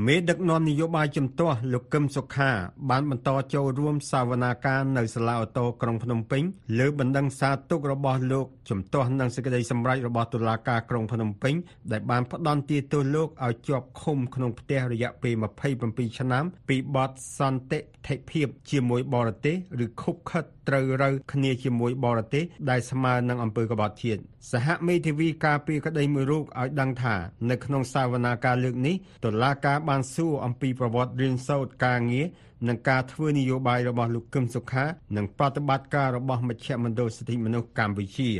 [0.06, 2.50] មេដឹកនាំនយោបាយជំទាស់លោកកឹមសុខា
[2.90, 6.42] បានបន្តចូលរួមសវនាការនៅសាលាអូតូក្រុងភ្នំពេញ
[6.78, 11.54] លើបណ្ដឹងសារទុករបស់លោកជំទាស់នឹងសេចក្តីសម្រេចរបស់តុលាការក្រុងភ្នំពេញ
[11.92, 15.34] ដែលបានផ្តន្ទាទោសលោកឲ្យជាប់ឃុំក្នុងផ្ទះរយៈពេល
[15.76, 24.20] 27ឆ្នាំពីបទសន្តិធិភាពជាមួយបរទេសឬខុបខិត ត្រូវរើគ្នាជាមួយបរទេសដែលស្មើនឹងអំពើក្បត់ជាតិ
[24.52, 27.14] សហមេធាវីការពីក្តីមួយរូបឲ្យដឹងថា
[27.50, 32.26] នៅក្នុងសាវនាការលើកនេះតុលាការបានសួរអំពីប្រវត្តិរៀនសូត្រការងារ
[32.68, 34.84] និងការធ្វើនយោបាយរបស់លោកកឹមសុខា
[35.16, 38.30] និងប្រតិបត្តិការរបស់មជ្ឈមណ្ឌលសិទ្ធិមនុស្សកម្ពុជា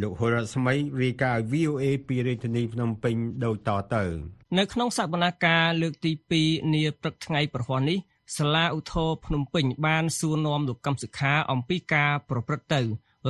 [0.00, 4.04] លោកហុរ៉ាស្មីរាយការណ៍ VOA ពីរាជធានីភ្នំពេញដូចតទៅ
[4.58, 7.98] នៅក្នុងសវនកម្មលើកទី2នាព្រឹកថ្ងៃប្រហ័ននេះ
[8.36, 12.82] សាលាឧទ្ធរភ្នំពេញបានសួរនាំលោកកឹមសុខាអំពីការប្រព្រឹត្តទៅ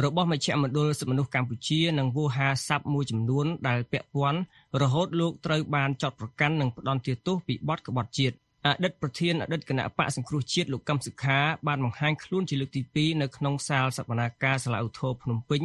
[0.04, 4.40] របស់មជ្ឈមណ្ឌលសិទ្ធិមនុស្សកម្ពុជានិងវោហាស័ព្ទមួយចំនួនដែលពាក់ព័ន្ធ
[4.82, 15.62] រហូតលោកត្រូវបានចាត់ប្រកាន់និងផ្ដន្ទាទោសពីបទក្បត់ជាតិអតីតប្រធានអតីតគណៈបកសង្គ្រោះជាតិលោកកឹមសុខាបានបង្ហាញខ្លួនជាលើកទី2នៅក្នុងសាលសវនាការសាលាឧទ្ធរភ្នំពេញ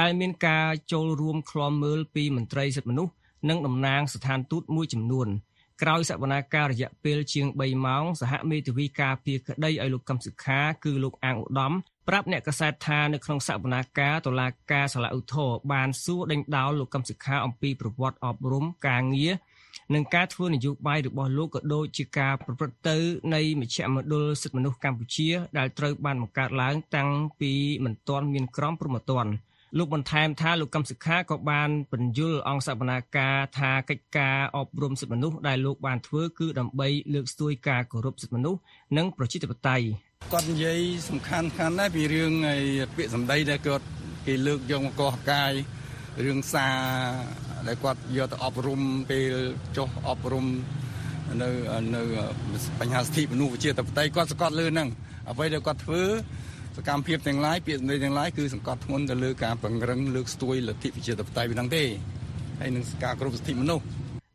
[0.00, 3.12] ដែលមានការចូលរួមឃ្លាំមើលពីមន្ត្រីសិទ្ធិមនុស្ស
[3.48, 5.28] និងតំណាងស្ថានទូតមួយចំនួន
[5.82, 11.72] ក្រោយសវនាការរយៈពេលជាង3ម៉ោងសហមេធាវីការពារក្តីឲ្យលោកកឹមសុខាគឺលោកអាងឧត្តម
[12.08, 19.34] ប្រាប់អ្នកកសែតថានៅក្នុងសវនាការតុលាការសាលាឧទ្ធរបានសួរដេញដោលលោកកឹមសុខាអំពីប្រវត្តិអប់រំការងារ
[19.94, 22.96] និងការធ្វើនយោបាយរបស់លោកក៏ដូចជាការប្រព្រឹត្តទៅ
[23.34, 27.52] នៃមជ្ឈមណ្ឌលសិទ្ធិមនុស្សកម្ពុជា ដែលត្រូវបានបង្កើតឡើងតាំងពី
[27.84, 29.32] មិនទាន់មានក្រមព្រហ្មទណ្ឌ
[29.78, 38.60] លោកបន្ថែមថាលោកកឹមសុខាក៏បានបញ្យលអង្គសវនាការថាកិច្ចការអប់រំសិទ្ធិមនុស្សដែលលោកបានធ្វើគឺដើម្បីលើកស្ទួយការគោរពសិទ្ធិមនុស្ស
[38.96, 39.84] និងប្រជាធិបតេយ្យ
[40.32, 42.56] គាត់និយាយសំខាន់ខាន់ដែរពីរឿងឯ
[42.96, 43.84] ពាក្យសម្ដីដែលគាត់
[44.26, 45.52] គេលើកយកមកកោះកាយ
[46.24, 46.76] រឿងសារ
[47.66, 48.80] ដែលគាត់យកទៅអប់រំ
[49.10, 49.34] ពេល
[49.76, 50.46] ចុះអប់រំ
[51.42, 51.48] នៅ
[51.94, 52.02] នៅ
[52.80, 54.88] បញ្ហាសិទ្ធិមនុស្សវិជាតបតីគាត់សង្កត់លើហ្នឹង
[55.30, 56.02] អ្វីដែលគាត់ធ្វើ
[56.76, 61.84] សកម្មភាពទាំងឡាយពាក្យសម្ដីទាំងឡាយគឺសង្កត់ធ្ងន់ទៅលើការពង្រឹងលើកស្ទួយលទ្ធិប្រជាធិបតេយ្យហ្នឹងទេ
[62.60, 63.84] ហើយនឹងការគ្រប់សិទ្ធិមនុស្ស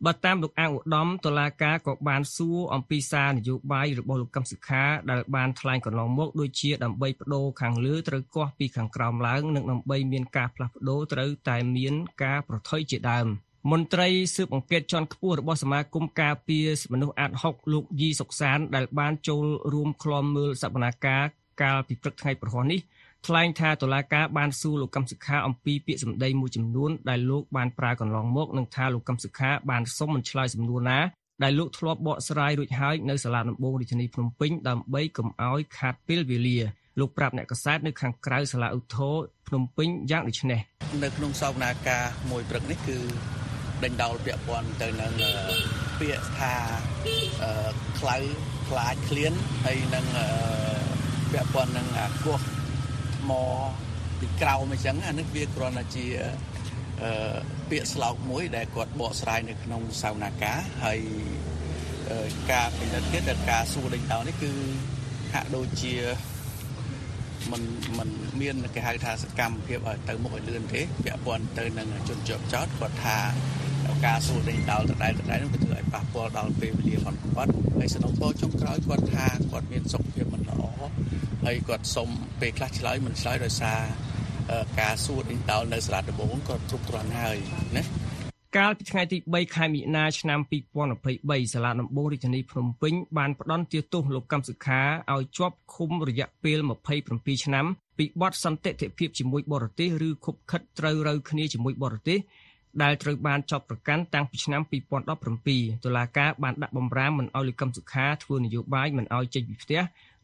[0.05, 11.93] បើតាមលោកអាងឧត្តមតុលាការក៏បានសួរអំពីសារនយោបាយរបស់លោកកឹមសុខាដែលបានថ្លែងកន្លងមកដូចជាដើម្បីបដូរខាងលើត្រូវកោះពីខាងក្រោមឡើងនិងដើម្បីមានការផ្លាស់ប្ដូរត្រូវតែមាន
[12.23, 13.27] ការប្រថុយជាដើម
[13.71, 21.23] មន្ត្រីស៊ើបអង្កេតជាន់ខ្ពស់របស់សមាគមការពារមនុស្សអាត6លោកយីសុកសានដែលបានចូលរួមក្លំមើលសវនាការ
[21.61, 22.79] កាលពីព្រឹកថ្ងៃប្រហ័ននេះ
[23.27, 30.99] ថ្លែងថាតុលាការបានសួរលោកកឹមសុខាអំពីពាក្យសម្ដីមួយចំនួនដែលលោកបានប្រើកន្លងមកនិងថាលោកកឹមសុខាបានសុំមិនឆ្លើយសំណួរណា
[31.43, 36.59] ដែលលោកធ្លាប់បកស្រាយរួចហើយនៅសាលាដំបងរាជធានីភ្នំពេញដើម្បីកុំឲ្យខាតពេលវេលា
[36.99, 39.15] លោកប្រាប់អ្នកកសែតនៅខាងក្រៅសាលាឧទ្ធរ
[39.47, 40.59] ភ្នំពេញយ៉ាងដូចនេះ
[41.03, 42.97] នៅក្នុងសវនាការមួយព្រឹកនេះគឺ
[43.83, 45.11] ដេញដោលពាក់ព័ន្ធទៅនឹង
[45.99, 46.53] ពាក្យថា
[47.99, 48.17] ខ្លៅ
[48.69, 49.33] ខ្លាចឃ្លាន
[49.65, 50.05] ហើយនឹង
[51.32, 52.40] ពាក់ព័ន្ធនឹងអាគោះ
[53.30, 53.70] មក
[54.20, 56.06] ពីក្រៅអញ្ចឹងអានេះវាគ្រាន់តែជា
[57.02, 57.34] អឺ
[57.70, 61.00] ពាក្យស្លោកមួយដែលគាត់បកស្រាយនៅក្នុងសាវនាការហើយ
[62.52, 64.52] ការពិនិត្យទៀតដែលការសួរដេញដោលនេះគឺ
[65.34, 65.94] ហាក់ដូចជា
[67.50, 67.62] มัน
[67.98, 68.08] มัน
[68.40, 73.18] មានគេហៅថាសកម្មភាពឲ្យទៅមុខឲ្យលឿនទេពាក់ព័ន្ធទៅនឹងជនជាប់ចោតគាត់ថា
[74.05, 80.61] ការសួរដេញដោលដដែលដដែលនឹងធ្វើឲ្យប៉ះពាល់ដល់ពេលវេលារបស់គាត់ហើយសំណុំពរចុងក្រោយគាត់ថាគាត់មានសុខភាពមិនល្អ
[81.45, 82.09] ហើយគាត់សុំ
[82.41, 83.79] ពេលខ្លះឆ្លើយមិនឆ្លើយដោយសារ
[84.81, 87.37] ការសួរដេញដោលនៅសាលាដំបងក៏គ្រប់គ្រាន់ហើយ
[87.75, 87.83] ណា
[88.57, 90.39] កាលពីថ្ងៃទី3ខែមិនិនាឆ្នាំ
[90.95, 94.81] 2023សាលាដំបងរាជធានីភ្នំពេញបានផ្តន្ទាទោសលោកកម្មសុខា
[95.13, 96.59] ឲ្យជាប់ឃុំរយៈពេល
[97.01, 97.65] 27ឆ្នាំ
[97.97, 102.19] ពីបទសន្តិធិភាពជាមួយបរទេសឬខុបខិតត្រូវរូវគ្នាជាមួយបរទេស
[102.83, 104.61] ដែលត្រូវបានចោទប្រកាន់តាំងពីឆ្នាំ
[105.27, 109.81] 2017តុលាការបានដាក់បំរាមមិនឲ្យលោកកឹមសុខាធ្វើនយោបាយមិនឲ្យចេញពីផ្ទះ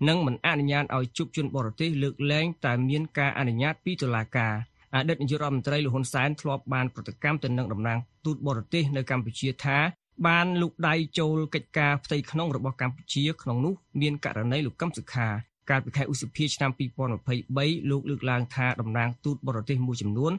[0.07, 4.53] និងមិនអនុញ្ញាតឲ្យជួបជនបរទេសលើកលែងតែមានការអនុញ្ញាតពីតុលាការ
[4.95, 9.77] អតីតនាយករដ្ឋមន្ត្រីលហ៊ុនសែនធ្លាប់បានប្រតិកម្មទៅនឹងតំណាងទូតបរទេសនៅកម្ពុជាថា
[10.27, 15.27] បានលូកដៃចូលកិច្ចការផ្ទៃក្នុងរបស់កម្ពុជាក្នុងនោះមានករណីលោកកឹមសុខា
[15.69, 16.71] កាលពីខែឧសភាឆ្នាំ
[17.29, 20.33] 2023លោកលើកឡើងថាតំណាងទូតបរទេសមួយចំនួន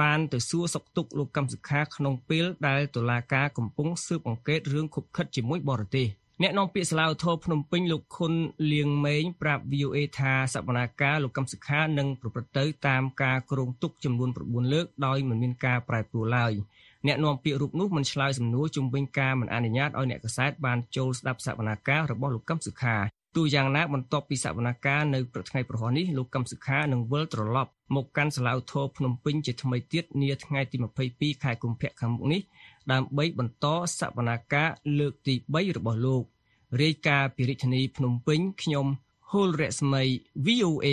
[0.00, 6.08] បានទៅសួរសុខទុក្ខលោកកឹមសុខាក្នុងពេលដែលតុលាការកំពុងស៊ើបអង្កេតរឿងខុបខិតជាមួយបរទេស
[6.42, 8.32] អ្នកនាំពាក្យសាលាឧទ្ធរភ្នំពេញលោកខុន
[8.72, 16.52] លៀងម៉េងប្រាប់ VOA ថាសវនាការលោកកឹមសុខានឹងប្រព្រឹត្តទៅតាមការគ្រោងទុកចំនួន9លើកដោយមិនមានការប្រែប្រួលឡើយ
[17.06, 22.96] អ្នកនាំពាក្យរូបនោះមិនឆ្លើយសំណួរជំវិញការមិនអនុញ្ញាតឲ្យអ្នកកសែតបានចូលស្ដាប់សវនាការរបស់លោកកឹមសុខា
[23.36, 30.76] ទោះយ៉ាងណាបន្ទាប់ពីសវនាការនៅព្រឹកថ្ងៃប្រហោះនេះលោកកឹមសុខានឹងវិលត្រឡប់មកកាន់សាលាឧទ្ធរភ្នំពេញជាថ្មីទៀតនាថ្ងៃទី
[31.10, 32.40] 22ខែកុម្ភៈខាងមុខនេះ
[32.92, 33.66] ដើម្បីបន្ត
[33.98, 34.68] សវនាការ
[34.98, 36.24] លើកទី3របស់លោក
[36.82, 38.86] រាយការណ៍ពីរាជធានីភ្នំពេញខ្ញុំ
[39.30, 40.02] ហុលរស្មី
[40.46, 40.88] VOA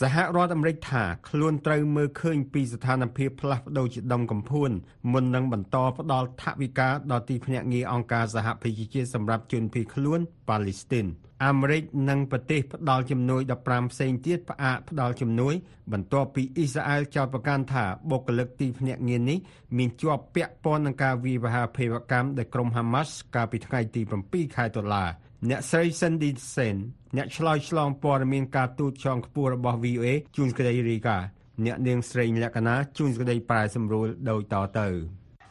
[0.00, 4.70] សហរដ្ឋអាមេរិកថាខ្លួនត្រូវមើលឃើញពីស្ថានភាពផ្លាស់ប្តូរជាដុំកំភួន
[5.12, 11.06] មុននឹងបន្តផ្ដល់ថវិកាដល់ទីភ្នាក់ងារអង្គការសហប្រជាជាតិសម្រាប់ជនភៀសខ្លួនប៉ាឡេស្ទីន
[11.44, 15.54] អាមេរិកនិងប្រទេសផ្ដល់ជំនួយ15ផ្សេងទៀតផ្អាកផ្ដល់ជំនួយ
[15.92, 19.38] បន្ទាប់ពីអ៊ីស្រាអែលចោទប្រកាន់ថាបុគ្គលិកទីភ្នាក់ងារនេះ
[19.76, 25.04] មានជាប់ពាក់ព័ន្ធនឹងការវាយប្រហារភេរវកម្មដោយក្រុមហាម៉ាស់កាលពីថ្ងៃទី7ខែតុលា
[25.50, 26.76] អ្នកស្រី Cindy Sen
[27.16, 31.18] អ្នកឆ្លើយឆ្លងព័ត៌មានការទូតចងខ្ពស់របស់ VOA ជួនក្តីរីកា
[31.64, 34.88] អ្នកនាងស្រីលក្ខណាជួនក្តីប្រែសម្រួលដូចតទៅ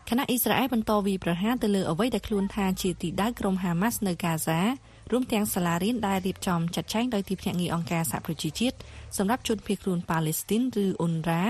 [0.09, 4.59] គណៈអ៊ីស្រាអែលបន្តវាយប្រហារទៅលើអ្វីដែលខ្លួនថាជាទីដៅក្រុមហាម៉ាស់នៅកាហ្សា
[5.11, 8.77] រួមទាំងសាលារៀនដែលរៀបចំចាត់ចែងដោយទីភ្នាក់ងារអង្គការសហប្រជាជាតិ
[9.17, 11.43] សម្រាប់ជនភៀសខ្លួនប៉ាឡេស្ទីនឬអ៊ុនរ៉ា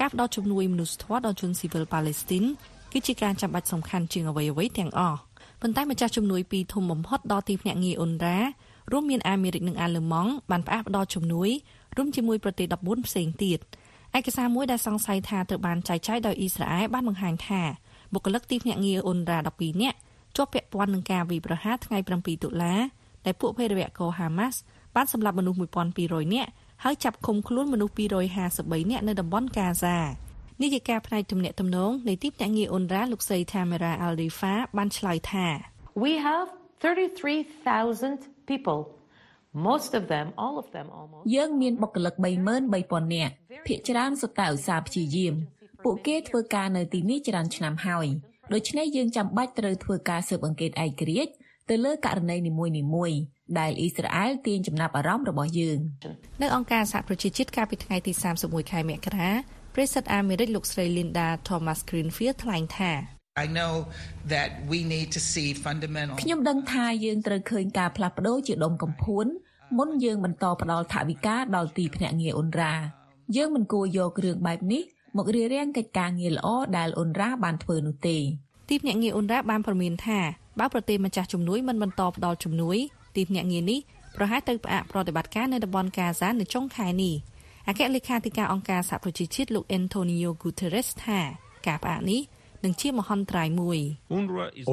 [0.00, 2.44] ការផ្ដល់ជំនួយមនុស្សធម៌ដល់ជនស៊ីវិលប៉ាឡេស្ទីន
[2.92, 5.18] គឺជាការចាំបាច់សំខាន់ជាងអ្វីៗទាំងអស់
[5.64, 8.38] ប៉ុន្តែម្ចាស់ជំនួយពីរធំបំផុតដល់ទីភ្នាក់ងារអ៊ុនរ៉ា
[8.92, 11.50] រួមមានអាមេរិកនិងអាល្លឺម៉ង់បានផ្អាកផ្ដល់ជំនួយ
[11.96, 13.58] រួមជាមួយប្រទេស14ផ្សេងទៀត
[14.18, 17.62] ឯកសារមួយដែលសង្ស័យថាត្រូវបានចែកចាយដោយអ៊ីស្រាអែលបានបង្ហាញថា
[18.12, 19.98] បុគ្គលិកទីភ្នាក់ងារអ៊ុនរ៉ា12នាក់
[20.36, 22.74] ជាប់ពាក់ព័ន្ធនឹងការវាយប្រហារថ្ងៃ7តុលា
[23.24, 24.58] ដែលពួកភេរវករហាម៉ាស់
[24.94, 25.58] បានសម្លាប់មនុស្ស
[25.96, 26.50] 1200នាក់
[26.84, 27.94] ហើយចាប់ឃុំខ្លួនមនុស្ស
[28.42, 29.96] 253នាក់នៅតំបន់កាហ្សា
[30.62, 35.46] នាយិកាផ្នែកទំនាក់ទំនងនៃទីភ្នាក់ងារអ៊ុនរ៉ាលោកស្រី Tamara Aldifa បានឆ្លើយថា
[36.04, 36.48] We have
[36.84, 38.18] 33,000
[38.50, 38.80] people
[39.68, 42.14] most of them all of them almost យើងមានបុគ្គលិក
[42.64, 43.32] 33,000នាក់
[43.66, 45.34] ភាគច្រើនសុទ្ធតែឧស្សាហ៍ព្យាយាម
[45.84, 48.06] ពួកគេធ្វើការនៅទីនេះច្រើនឆ្នាំហើយ
[48.52, 51.32] ដូច្នេះយើងចាំបាច់ត្រូវធ្វើការស៊ើបអង្កេតឯករាជ្យ
[51.70, 52.52] ទៅលើករណីនី
[52.94, 53.18] មួយៗ
[53.58, 55.78] ដែលអ៊ីស្រាអែលទាញចំណាប់អារម្មណ៍របស់យើង
[56.42, 59.30] នៅអង្គការសហប្រជាជាតិកាលពីថ្ងៃទី31ខែមករា
[59.74, 62.92] ប្រិស័ទអាមេរិកលោកស្រី Linda Thomas Greenfield ថ្លែងថា
[63.44, 63.72] I know
[64.34, 69.26] that we need to see fundamental ខ្ញុំដឹងថាយើងត្រូវឃើញការផ្លាស់ប្ដូរជាដុំកំភួន
[69.78, 72.74] មុនយើងបន្តផ្ដល់ថវិកាដល់ទីភ្នាក់ងារអ៊ុនរ៉ា
[73.36, 74.82] យើងមិនគួរយករឿងបែបនេះ
[75.16, 78.16] មករារាំងកិច្ចការងារល្អដែលអ៊ុនរ៉ាបានធ្វើនោះទេ
[78.68, 80.20] ទីភ្នាក់ងារអ៊ុនរ៉ាបានប្រមានថា
[80.60, 82.78] បើប្រទេសម្ចាស់ជំនួយមិនបន្តផ្ដល់ជំនួយ
[83.16, 83.80] ទីភ្នាក់ងារនេះ
[84.16, 87.14] ប្រហែលទៅផ្អាកប្រតិបត្តិការនៅតំបន់កាហ្សានៅចុងខែនេះ
[87.68, 91.20] អគ្គលេខាធិការអង្គការសហប្រជាជាតិលោក Antonio Guterres ថា
[91.66, 92.20] ការផ្អាកនេះ
[92.64, 93.78] នឹងជាមហន្តរាយមួយ
[94.12, 94.20] អ៊ុ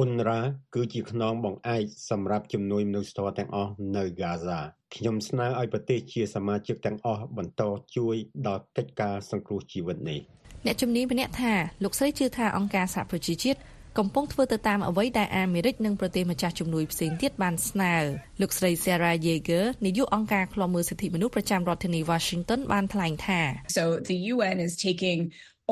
[0.08, 0.40] នរ៉ា
[0.74, 4.60] គឺជាខ្នងបង្អែកសម្រាប់ជំនួយមនុស្សធម៌ទាំងអស់នៅហ្គាហ្សា
[4.94, 7.62] ខ្ញុំស្នើឲ្យប្រទេសជាសមាជិកទាំងអស់បន្ត
[7.96, 8.14] ជួយ
[8.46, 10.20] ដល់កិច្ចការសង្គ្រោះជីវិតនេះ
[10.66, 11.52] អ្នកជំនាញម្នាក់ថា
[11.84, 13.58] លោកស្រីជឿថាអង្គការសហប្រជាជាតិ
[13.98, 17.94] កំពុងធ្វើទៅតាមអ្វីដែលអាមេរិកនិងប្រទេសម្ចាស់ជំនួយផ្សេងទៀតបានស្នើ
[18.40, 23.40] លោកស្រី Sarah Yeager នាយកអង្គការឃ្លាំមើលសិទ្ធិមនុស្សប្រចាំរដ្ឋធានី Washington បានថ្លែងថា
[23.78, 25.18] So the UN is taking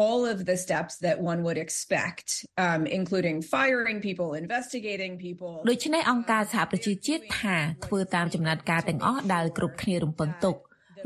[0.02, 2.26] all of the steps that one would expect
[2.66, 10.56] um including firing people investigating people ដូច្នេះអង្គការសហប្រជាជាតិថាធ្វើតាមចំណាត់ការទាំងអស់ដែលគ្រប់គ្នារំពឹងទុក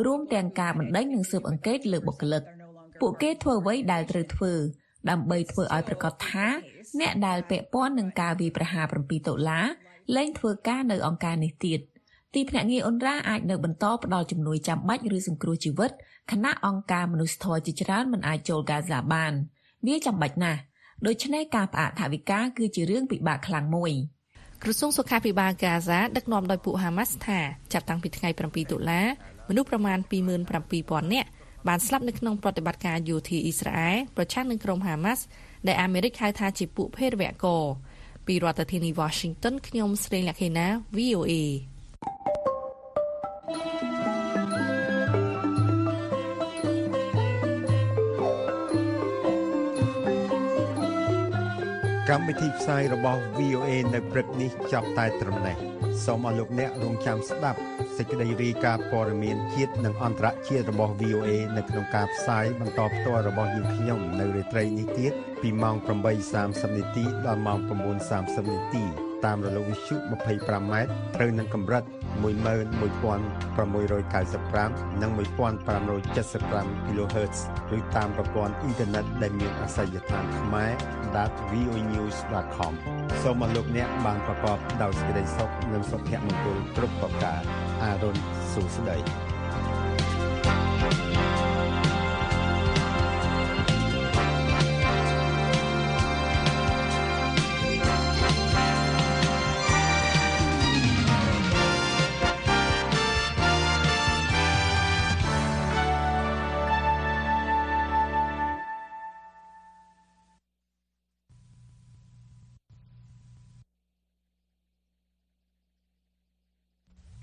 [0.07, 2.43] រួមទាំងការបណ្ដេញនិងស៊ើបអង្កេតលើបុគ្គលិក
[3.01, 4.53] ពួកគេធ្វើអ្វីដែលត្រូវធ្វើ
[5.11, 6.47] ដើម្បីធ្វើឲ្យប្រកាសថា
[7.01, 9.67] អ្នកដែលពាក់ព័ន្ធនឹងការវាយប្រហារ7ដុល្លារ
[10.17, 11.81] លែងធ្វើការនៅអង្គការនេះទៀត
[12.35, 15.91] ទីភ្នាក់ងារអ៊ុនរ៉ាអាចនៅបន្តផ្ដល់ជំនួយចាំបាច់ឬសង្គ្រោះជីវិត
[16.31, 19.33] ខណៈអង្គការមនុស្សធម៌ជាច្រើនមិនអាចចូលកាហ្សាបាន
[19.87, 20.61] វាចាំបាច់ណាស់
[21.07, 23.93] ដូច្នេះការផ្អាកថវិកាគឺជារឿងពិបាកខ្លាំងមួយ
[24.63, 27.41] ក្រសួងសុខាភិបាលកាហ្សាដឹកនាំដោយពួកហាម៉ាស់ថា
[27.73, 29.03] ចាប់តាំងពីថ្ងៃ7តុលា
[29.49, 29.99] មនុស្សប្រមាណ
[30.57, 31.29] 27000នាក់
[31.69, 35.23] បានស្លាប់នៅក្នុងប្រតិបត្តិការយោធាអ៊ីស្រាអែលប្រឆាំងនឹងក្រុមហាម៉ាស់
[35.67, 37.63] ដែលអាមេរិកហៅថាជាពួកភេរវករ
[38.27, 41.33] ពីរដ្ឋធានី Washington ខ្ញុំស្រីលក្ខិណា VOA
[52.11, 55.57] កម្មវិធីផ្សាយរបស់ VOA នៅព្រឹកនេះចប់តែត្រឹមនេះ
[56.05, 57.61] សូមអរលោកអ្នករងចាំស្ដាប់
[57.97, 65.77] សេចក្តីរាយការណ៍ព័ត៌មានជាតិនិងអន្តរជាតិរបស់ VOA នៅក្នុងការផ្សាយបន្តផ្ទាល់របស់យើងខ្ញុំនៅរាត្រីនេះទៀតពីម៉ោង
[66.27, 68.85] 8:30នាទីដល់ម៉ោង9:30នាទី
[69.25, 70.75] តាមរលកវិទ្យុ 25m
[71.17, 71.85] ត្រូវនឹងកម្រិត
[72.23, 77.39] 11695និង1575 kHz
[77.77, 80.71] ឬតាមប្រព័ន្ធអ៊ីនធឺណិតដែលមានអាសយដ្ឋានខ្មែរ
[81.51, 82.73] .voenews.com
[83.23, 87.43] សូមអរលោកអ្នកបានប្រកបដោយសេចក្តីសុខនិងសុភមង្គលគ្រប់ប្រការ
[87.83, 88.17] អារុន
[88.53, 89.32] សួស្តី